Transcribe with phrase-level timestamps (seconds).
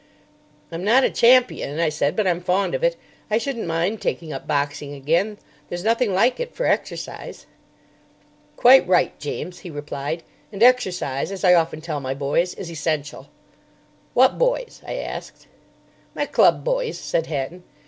[0.71, 2.95] "I'm not a champion," I said; "but I'm fond of it.
[3.29, 5.37] I shouldn't mind taking up boxing again.
[5.69, 7.45] There's nothing like it for exercise."
[8.57, 13.29] "Quite right, James," he replied; "and exercise, as I often tell my boys, is essential."
[14.15, 15.45] "What boys?" I asked.
[16.15, 17.61] "My club boys," said Hatton.